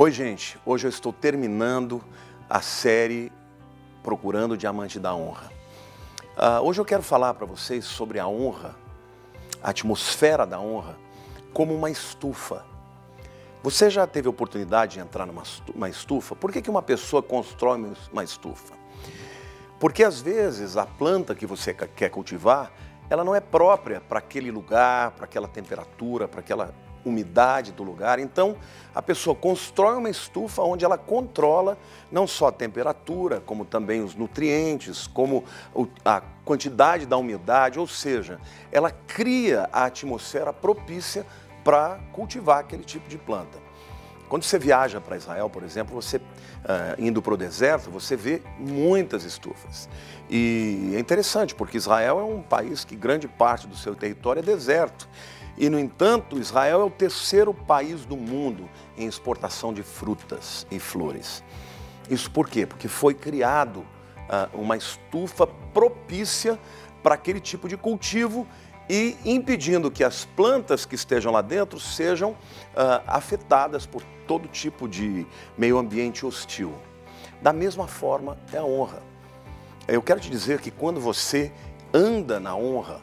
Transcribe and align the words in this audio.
Oi, 0.00 0.12
gente. 0.12 0.56
Hoje 0.64 0.86
eu 0.86 0.90
estou 0.90 1.12
terminando 1.12 2.00
a 2.48 2.60
série 2.60 3.32
Procurando 4.00 4.52
o 4.52 4.56
Diamante 4.56 5.00
da 5.00 5.12
Honra. 5.12 5.50
Uh, 6.36 6.62
hoje 6.62 6.80
eu 6.80 6.84
quero 6.84 7.02
falar 7.02 7.34
para 7.34 7.44
vocês 7.44 7.84
sobre 7.84 8.20
a 8.20 8.28
honra, 8.28 8.76
a 9.60 9.70
atmosfera 9.70 10.46
da 10.46 10.60
honra, 10.60 10.96
como 11.52 11.74
uma 11.74 11.90
estufa. 11.90 12.64
Você 13.60 13.90
já 13.90 14.06
teve 14.06 14.28
oportunidade 14.28 14.92
de 14.92 15.00
entrar 15.00 15.26
numa 15.26 15.88
estufa? 15.88 16.36
Por 16.36 16.52
que, 16.52 16.62
que 16.62 16.70
uma 16.70 16.80
pessoa 16.80 17.20
constrói 17.20 17.84
uma 18.12 18.22
estufa? 18.22 18.74
Porque 19.80 20.04
às 20.04 20.20
vezes 20.20 20.76
a 20.76 20.86
planta 20.86 21.34
que 21.34 21.44
você 21.44 21.74
quer 21.74 22.10
cultivar, 22.10 22.70
ela 23.10 23.24
não 23.24 23.34
é 23.34 23.40
própria 23.40 24.00
para 24.00 24.20
aquele 24.20 24.52
lugar, 24.52 25.10
para 25.10 25.24
aquela 25.24 25.48
temperatura, 25.48 26.28
para 26.28 26.38
aquela 26.38 26.72
umidade 27.08 27.72
do 27.72 27.82
lugar. 27.82 28.18
Então, 28.18 28.56
a 28.94 29.02
pessoa 29.02 29.34
constrói 29.34 29.96
uma 29.96 30.10
estufa 30.10 30.62
onde 30.62 30.84
ela 30.84 30.98
controla 30.98 31.78
não 32.10 32.26
só 32.26 32.48
a 32.48 32.52
temperatura, 32.52 33.42
como 33.44 33.64
também 33.64 34.02
os 34.02 34.14
nutrientes, 34.14 35.06
como 35.06 35.44
a 36.04 36.22
quantidade 36.44 37.06
da 37.06 37.16
umidade, 37.16 37.78
ou 37.78 37.86
seja, 37.86 38.40
ela 38.72 38.90
cria 38.90 39.68
a 39.72 39.84
atmosfera 39.84 40.52
propícia 40.52 41.24
para 41.62 42.00
cultivar 42.12 42.60
aquele 42.60 42.84
tipo 42.84 43.08
de 43.08 43.18
planta. 43.18 43.68
Quando 44.28 44.42
você 44.42 44.58
viaja 44.58 45.00
para 45.00 45.16
Israel, 45.16 45.48
por 45.48 45.62
exemplo, 45.62 45.94
você 45.94 46.18
uh, 46.18 46.22
indo 46.98 47.22
para 47.22 47.32
o 47.32 47.36
deserto, 47.36 47.90
você 47.90 48.14
vê 48.14 48.42
muitas 48.58 49.24
estufas. 49.24 49.88
E 50.28 50.92
é 50.94 50.98
interessante, 50.98 51.54
porque 51.54 51.78
Israel 51.78 52.20
é 52.20 52.24
um 52.24 52.42
país 52.42 52.84
que 52.84 52.94
grande 52.94 53.26
parte 53.26 53.66
do 53.66 53.74
seu 53.74 53.94
território 53.94 54.40
é 54.40 54.42
deserto. 54.42 55.08
E, 55.58 55.68
no 55.68 55.78
entanto, 55.78 56.38
Israel 56.38 56.82
é 56.82 56.84
o 56.84 56.90
terceiro 56.90 57.52
país 57.52 58.04
do 58.04 58.16
mundo 58.16 58.68
em 58.96 59.06
exportação 59.06 59.74
de 59.74 59.82
frutas 59.82 60.64
e 60.70 60.78
flores. 60.78 61.42
Isso 62.08 62.30
por 62.30 62.48
quê? 62.48 62.64
Porque 62.64 62.86
foi 62.86 63.12
criado 63.12 63.80
uh, 63.80 64.56
uma 64.56 64.76
estufa 64.76 65.46
propícia 65.46 66.58
para 67.02 67.16
aquele 67.16 67.40
tipo 67.40 67.68
de 67.68 67.76
cultivo 67.76 68.46
e 68.88 69.16
impedindo 69.24 69.90
que 69.90 70.04
as 70.04 70.24
plantas 70.24 70.86
que 70.86 70.94
estejam 70.94 71.32
lá 71.32 71.42
dentro 71.42 71.80
sejam 71.80 72.30
uh, 72.30 73.02
afetadas 73.06 73.84
por 73.84 74.02
todo 74.26 74.48
tipo 74.48 74.88
de 74.88 75.26
meio 75.56 75.76
ambiente 75.76 76.24
hostil. 76.24 76.72
Da 77.42 77.52
mesma 77.52 77.88
forma 77.88 78.38
é 78.52 78.58
a 78.58 78.64
honra. 78.64 79.02
Eu 79.88 80.02
quero 80.02 80.20
te 80.20 80.30
dizer 80.30 80.60
que 80.60 80.70
quando 80.70 81.00
você 81.00 81.52
anda 81.92 82.38
na 82.38 82.54
honra, 82.54 83.00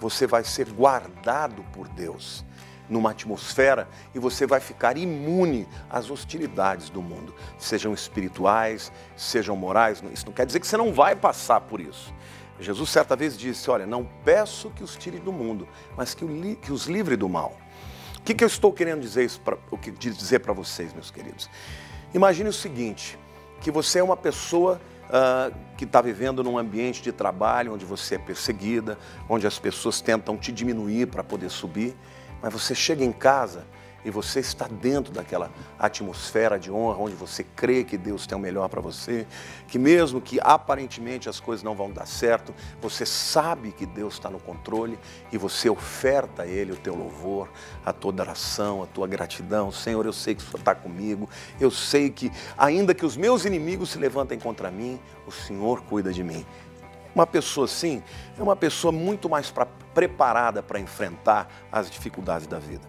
você 0.00 0.26
vai 0.26 0.42
ser 0.42 0.70
guardado 0.70 1.62
por 1.72 1.86
Deus 1.88 2.44
numa 2.88 3.12
atmosfera 3.12 3.88
e 4.14 4.18
você 4.18 4.46
vai 4.46 4.58
ficar 4.58 4.96
imune 4.96 5.68
às 5.88 6.10
hostilidades 6.10 6.90
do 6.90 7.00
mundo, 7.00 7.32
sejam 7.56 7.94
espirituais, 7.94 8.90
sejam 9.16 9.54
morais. 9.54 10.02
Isso 10.12 10.26
não 10.26 10.32
quer 10.32 10.46
dizer 10.46 10.58
que 10.58 10.66
você 10.66 10.76
não 10.76 10.92
vai 10.92 11.14
passar 11.14 11.60
por 11.60 11.80
isso. 11.80 12.12
Jesus 12.58 12.90
certa 12.90 13.16
vez 13.16 13.38
disse: 13.38 13.70
Olha, 13.70 13.86
não 13.86 14.04
peço 14.24 14.70
que 14.70 14.82
os 14.82 14.96
tire 14.96 15.18
do 15.18 15.32
mundo, 15.32 15.66
mas 15.96 16.14
que, 16.14 16.24
os 16.72 16.86
livre 16.86 17.16
do 17.16 17.28
mal. 17.28 17.56
O 18.18 18.22
que, 18.22 18.44
eu 18.44 18.48
estou 18.48 18.70
querendo 18.70 19.00
dizer, 19.00 19.30
dizer 19.96 20.40
para 20.40 20.52
vocês, 20.52 20.92
meus 20.92 21.10
queridos? 21.10 21.48
Imagine 22.12 22.50
o 22.50 22.52
seguinte: 22.52 23.18
que 23.60 23.70
você 23.70 24.00
é 24.00 24.02
uma 24.02 24.16
pessoa 24.16 24.80
uh, 25.10 25.54
que 25.76 25.84
está 25.84 26.00
vivendo 26.00 26.42
num 26.42 26.56
ambiente 26.56 27.02
de 27.02 27.12
trabalho 27.12 27.74
onde 27.74 27.84
você 27.84 28.14
é 28.14 28.18
perseguida, 28.18 28.98
onde 29.28 29.46
as 29.46 29.58
pessoas 29.58 30.00
tentam 30.00 30.36
te 30.36 30.52
diminuir 30.52 31.06
para 31.06 31.22
poder 31.22 31.50
subir, 31.50 31.96
mas 32.42 32.52
você 32.52 32.74
chega 32.74 33.04
em 33.04 33.12
casa 33.12 33.66
e 34.04 34.10
você 34.10 34.40
está 34.40 34.66
dentro 34.66 35.12
daquela 35.12 35.50
atmosfera 35.78 36.58
de 36.58 36.70
honra 36.70 36.98
onde 36.98 37.14
você 37.14 37.44
crê 37.44 37.84
que 37.84 37.96
Deus 37.96 38.26
tem 38.26 38.36
o 38.36 38.40
melhor 38.40 38.68
para 38.68 38.80
você, 38.80 39.26
que 39.68 39.78
mesmo 39.78 40.20
que 40.20 40.38
aparentemente 40.42 41.28
as 41.28 41.40
coisas 41.40 41.62
não 41.62 41.74
vão 41.74 41.90
dar 41.90 42.06
certo, 42.06 42.54
você 42.80 43.04
sabe 43.04 43.72
que 43.72 43.86
Deus 43.86 44.14
está 44.14 44.30
no 44.30 44.40
controle 44.40 44.98
e 45.32 45.38
você 45.38 45.68
oferta 45.68 46.42
a 46.42 46.46
Ele 46.46 46.72
o 46.72 46.76
teu 46.76 46.94
louvor, 46.94 47.48
a 47.84 47.92
tua 47.92 48.10
adoração, 48.10 48.82
a 48.82 48.86
tua 48.86 49.06
gratidão. 49.06 49.70
Senhor, 49.70 50.04
eu 50.06 50.12
sei 50.12 50.34
que 50.34 50.42
o 50.42 50.44
Senhor 50.44 50.58
está 50.58 50.74
comigo, 50.74 51.28
eu 51.60 51.70
sei 51.70 52.10
que 52.10 52.30
ainda 52.56 52.94
que 52.94 53.04
os 53.04 53.16
meus 53.16 53.44
inimigos 53.44 53.90
se 53.90 53.98
levantem 53.98 54.38
contra 54.38 54.70
mim, 54.70 54.98
o 55.26 55.30
Senhor 55.32 55.82
cuida 55.82 56.12
de 56.12 56.22
mim. 56.22 56.44
Uma 57.14 57.26
pessoa 57.26 57.64
assim 57.64 58.02
é 58.38 58.42
uma 58.42 58.54
pessoa 58.56 58.92
muito 58.92 59.28
mais 59.28 59.50
pra, 59.50 59.66
preparada 59.66 60.62
para 60.62 60.78
enfrentar 60.78 61.48
as 61.70 61.90
dificuldades 61.90 62.46
da 62.46 62.58
vida. 62.58 62.86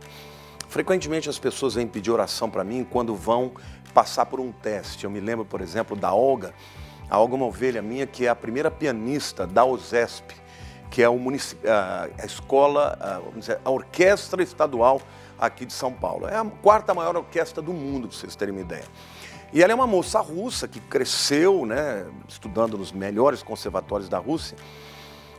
Frequentemente 0.71 1.29
as 1.29 1.37
pessoas 1.37 1.73
vêm 1.73 1.85
pedir 1.85 2.11
oração 2.11 2.49
para 2.49 2.63
mim 2.63 2.87
quando 2.89 3.13
vão 3.13 3.51
passar 3.93 4.25
por 4.25 4.39
um 4.39 4.53
teste. 4.53 5.03
Eu 5.03 5.09
me 5.11 5.19
lembro, 5.19 5.43
por 5.43 5.59
exemplo, 5.59 5.97
da 5.97 6.13
Olga. 6.13 6.53
A 7.09 7.19
Olga 7.19 7.33
é 7.33 7.35
uma 7.35 7.45
ovelha 7.45 7.81
minha 7.81 8.07
que 8.07 8.25
é 8.25 8.29
a 8.29 8.35
primeira 8.35 8.71
pianista 8.71 9.45
da 9.45 9.65
OSESP, 9.65 10.33
que 10.89 11.03
é 11.03 11.07
a 11.07 12.25
escola, 12.25 12.97
a, 13.01 13.37
dizer, 13.37 13.59
a 13.65 13.69
orquestra 13.69 14.41
estadual 14.41 15.01
aqui 15.37 15.65
de 15.65 15.73
São 15.73 15.91
Paulo. 15.91 16.25
É 16.25 16.37
a 16.37 16.45
quarta 16.45 16.93
maior 16.93 17.17
orquestra 17.17 17.61
do 17.61 17.73
mundo, 17.73 18.07
para 18.07 18.17
vocês 18.17 18.33
terem 18.37 18.55
uma 18.55 18.61
ideia. 18.61 18.85
E 19.51 19.61
ela 19.61 19.73
é 19.73 19.75
uma 19.75 19.85
moça 19.85 20.21
russa 20.21 20.69
que 20.69 20.79
cresceu, 20.79 21.65
né, 21.65 22.05
estudando 22.29 22.77
nos 22.77 22.93
melhores 22.93 23.43
conservatórios 23.43 24.07
da 24.07 24.19
Rússia. 24.19 24.55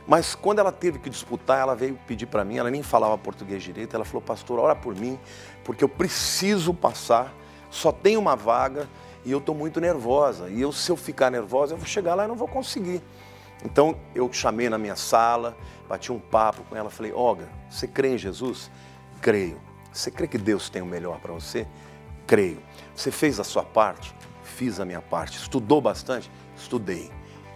Mas 0.07 0.35
quando 0.35 0.59
ela 0.59 0.71
teve 0.71 0.99
que 0.99 1.09
disputar, 1.09 1.59
ela 1.59 1.75
veio 1.75 1.97
pedir 2.05 2.25
para 2.25 2.43
mim, 2.43 2.57
ela 2.57 2.69
nem 2.69 2.83
falava 2.83 3.17
português 3.17 3.63
direito, 3.63 3.95
ela 3.95 4.03
falou, 4.03 4.21
pastor, 4.21 4.59
ora 4.59 4.75
por 4.75 4.95
mim, 4.95 5.17
porque 5.63 5.83
eu 5.83 5.89
preciso 5.89 6.73
passar, 6.73 7.33
só 7.69 7.91
tem 7.91 8.17
uma 8.17 8.35
vaga 8.35 8.89
e 9.25 9.31
eu 9.31 9.37
estou 9.37 9.55
muito 9.55 9.79
nervosa. 9.79 10.49
E 10.49 10.61
eu, 10.61 10.71
se 10.71 10.91
eu 10.91 10.97
ficar 10.97 11.31
nervosa, 11.31 11.73
eu 11.73 11.77
vou 11.77 11.87
chegar 11.87 12.15
lá 12.15 12.25
e 12.25 12.27
não 12.27 12.35
vou 12.35 12.47
conseguir. 12.47 13.01
Então 13.63 13.95
eu 14.13 14.31
chamei 14.31 14.69
na 14.69 14.77
minha 14.77 14.95
sala, 14.95 15.55
bati 15.87 16.11
um 16.11 16.19
papo 16.19 16.63
com 16.63 16.75
ela, 16.75 16.89
falei, 16.89 17.13
Olga, 17.13 17.47
você 17.69 17.87
crê 17.87 18.15
em 18.15 18.17
Jesus? 18.17 18.69
Creio. 19.21 19.59
Você 19.91 20.11
crê 20.11 20.27
que 20.27 20.37
Deus 20.37 20.69
tem 20.69 20.81
o 20.81 20.85
melhor 20.85 21.19
para 21.19 21.31
você? 21.31 21.65
Creio. 22.27 22.61
Você 22.95 23.09
fez 23.11 23.39
a 23.39 23.43
sua 23.43 23.63
parte? 23.63 24.13
Fiz 24.43 24.79
a 24.79 24.85
minha 24.85 25.01
parte. 25.01 25.37
Estudou 25.37 25.79
bastante? 25.79 26.29
Estudei. 26.57 27.09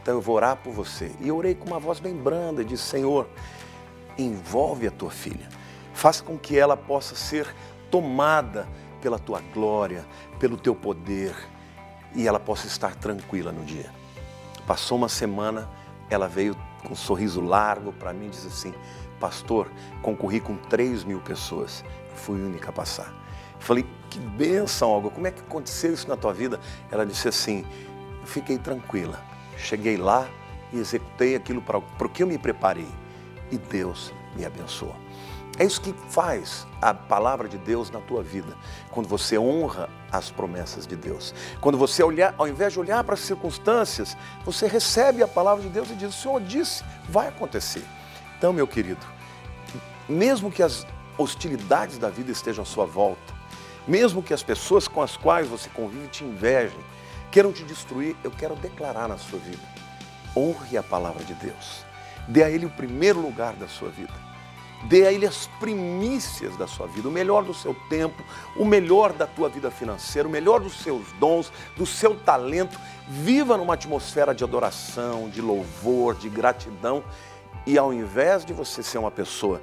Então 0.08 0.16
eu 0.16 0.22
vou 0.22 0.38
orar 0.38 0.56
por 0.56 0.72
você. 0.72 1.12
E 1.20 1.30
orei 1.30 1.54
com 1.54 1.66
uma 1.66 1.82
voz 1.82 2.00
bem 2.00 2.16
branda 2.16 2.64
disse: 2.64 2.84
Senhor, 2.84 3.28
envolve 4.18 4.88
a 4.88 4.92
tua 4.92 5.12
filha. 5.12 5.50
Faça 5.94 6.24
com 6.24 6.38
que 6.38 6.58
ela 6.58 6.78
possa 6.78 7.14
ser 7.14 7.54
tomada 7.92 8.70
pela 9.02 9.20
tua 9.20 9.42
glória, 9.54 10.06
pelo 10.40 10.56
teu 10.56 10.74
poder 10.74 11.36
e 12.16 12.26
ela 12.26 12.40
possa 12.40 12.68
estar 12.68 12.96
tranquila 12.96 13.52
no 13.52 13.66
dia. 13.66 13.92
Passou 14.66 14.98
uma 14.98 15.10
semana, 15.10 15.70
ela 16.10 16.30
veio 16.30 16.56
com 16.86 16.94
um 16.94 16.96
sorriso 16.96 17.42
largo 17.42 17.92
para 17.92 18.14
mim 18.14 18.28
e 18.28 18.30
disse 18.30 18.48
assim: 18.48 18.74
Pastor, 19.20 19.70
concorri 20.02 20.40
com 20.40 20.56
3 20.56 21.04
mil 21.04 21.20
pessoas 21.20 21.84
fui 22.16 22.42
única 22.42 22.70
a 22.70 22.72
passar. 22.72 23.14
Falei, 23.60 23.86
que 24.10 24.20
benção, 24.20 24.90
Olga, 24.90 25.10
como 25.10 25.28
é 25.28 25.32
que 25.32 25.42
aconteceu 25.42 25.94
isso 25.94 26.08
na 26.08 26.16
tua 26.16 26.34
vida? 26.34 26.62
Ela 26.90 27.06
disse 27.06 27.28
assim: 27.28 27.66
Fiquei 28.24 28.58
tranquila 28.58 29.36
Cheguei 29.58 29.98
lá 29.98 30.28
e 30.72 30.80
executei 30.80 31.36
aquilo 31.36 31.62
para 31.62 31.78
o 31.78 32.10
que 32.10 32.24
eu 32.24 32.28
me 32.28 32.38
preparei. 32.38 32.88
E 33.52 33.58
Deus 33.58 34.14
me 34.36 34.46
abençoou. 34.46 34.96
É 35.60 35.66
isso 35.66 35.82
que 35.82 35.94
faz 36.10 36.68
a 36.82 36.94
palavra 36.94 37.48
de 37.48 37.58
Deus 37.58 37.90
na 37.90 38.00
tua 38.00 38.22
vida. 38.22 38.56
Quando 38.92 39.08
você 39.08 39.40
honra 39.40 39.90
as 40.12 40.30
promessas 40.30 40.86
de 40.86 40.96
Deus. 40.96 41.34
Quando 41.60 41.78
você 41.78 42.04
olhar, 42.04 42.34
ao 42.38 42.48
invés 42.48 42.74
de 42.74 42.80
olhar 42.80 43.04
para 43.04 43.16
as 43.16 43.22
circunstâncias, 43.22 44.16
você 44.46 44.68
recebe 44.68 45.22
a 45.24 45.28
palavra 45.28 45.64
de 45.64 45.70
Deus 45.70 45.90
e 45.90 45.96
diz: 45.96 46.10
O 46.10 46.22
Senhor 46.22 46.42
disse, 46.42 46.84
vai 47.10 47.28
acontecer. 47.28 47.84
Então, 48.38 48.54
meu 48.54 48.68
querido, 48.68 49.06
mesmo 50.08 50.52
que 50.52 50.62
as 50.62 50.86
hostilidades 51.18 51.98
da 51.98 52.10
vida 52.10 52.32
estejam 52.32 52.62
à 52.62 52.66
sua 52.66 52.86
volta, 52.86 53.34
mesmo 53.88 54.22
que 54.22 54.34
as 54.34 54.44
pessoas 54.44 54.88
com 54.88 55.02
as 55.02 55.18
quais 55.18 55.48
você 55.48 55.70
convive 55.70 56.08
te 56.08 56.24
invejem, 56.24 56.80
queiram 57.38 57.54
te 57.54 57.64
destruir, 57.64 58.16
eu 58.24 58.32
quero 58.32 58.56
declarar 58.56 59.08
na 59.08 59.16
sua 59.16 59.38
vida. 59.38 59.62
Honre 60.36 60.76
a 60.76 60.82
palavra 60.82 61.24
de 61.24 61.36
Deus. 61.36 61.86
Dê 62.28 62.44
a 62.44 62.50
Ele 62.50 62.66
o 62.66 62.70
primeiro 62.72 63.22
lugar 63.22 63.54
da 63.54 63.68
sua 63.68 63.90
vida. 63.90 64.14
Dê 64.86 65.06
a 65.06 65.14
Ele 65.14 65.28
as 65.28 65.46
primícias 65.60 66.58
da 66.58 66.66
sua 66.66 66.88
vida, 66.88 67.08
o 67.08 67.12
melhor 67.12 67.44
do 67.44 67.54
seu 67.54 67.76
tempo, 67.92 68.24
o 68.56 68.66
melhor 68.66 69.14
da 69.14 69.28
tua 69.28 69.50
vida 69.50 69.70
financeira, 69.70 70.28
o 70.28 70.32
melhor 70.32 70.62
dos 70.62 70.82
seus 70.82 71.12
dons, 71.20 71.54
do 71.76 71.86
seu 71.86 72.16
talento. 72.16 72.80
Viva 73.08 73.56
numa 73.56 73.76
atmosfera 73.76 74.34
de 74.34 74.44
adoração, 74.44 75.30
de 75.30 75.40
louvor, 75.40 76.16
de 76.16 76.30
gratidão. 76.30 77.04
E 77.68 77.78
ao 77.78 77.94
invés 77.94 78.44
de 78.44 78.52
você 78.52 78.82
ser 78.82 78.98
uma 78.98 79.12
pessoa 79.12 79.62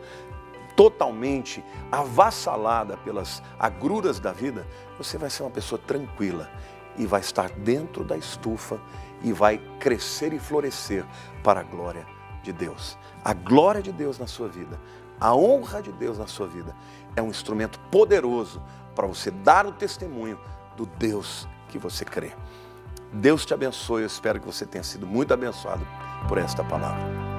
totalmente 0.77 1.65
avassalada 1.91 2.97
pelas 2.99 3.43
agruras 3.59 4.21
da 4.21 4.31
vida, 4.31 4.65
você 4.97 5.19
vai 5.19 5.29
ser 5.29 5.43
uma 5.43 5.51
pessoa 5.51 5.81
tranquila 5.85 6.49
e 6.97 7.07
vai 7.07 7.21
estar 7.21 7.51
dentro 7.51 8.05
da 8.05 8.17
estufa 8.17 8.81
e 9.23 9.33
vai 9.33 9.59
crescer 9.81 10.33
e 10.33 10.39
florescer 10.39 11.05
para 11.43 11.61
a 11.61 11.63
glória 11.63 12.07
de 12.43 12.53
Deus. 12.53 12.97
A 13.25 13.33
glória 13.33 13.83
de 13.83 13.93
Deus 13.93 14.19
na 14.19 14.27
sua 14.27 14.49
vida, 14.49 14.79
a 15.21 15.35
honra 15.35 15.81
de 15.81 15.93
Deus 15.93 16.19
na 16.19 16.27
sua 16.27 16.47
vida 16.47 16.75
é 17.17 17.23
um 17.23 17.29
instrumento 17.29 17.79
poderoso 17.91 18.63
para 18.95 19.07
você 19.07 19.31
dar 19.31 19.67
o 19.67 19.73
testemunho 19.73 20.39
do 20.77 20.87
Deus 20.87 21.49
que 21.69 21.79
você 21.79 22.05
crê. 22.05 22.33
Deus 23.13 23.47
te 23.47 23.55
abençoe, 23.55 24.03
eu 24.03 24.07
espero 24.07 24.41
que 24.41 24.47
você 24.47 24.67
tenha 24.67 24.85
sido 24.85 25.07
muito 25.07 25.33
abençoado 25.33 25.87
por 26.29 26.37
esta 26.39 26.65
palavra. 26.65 27.34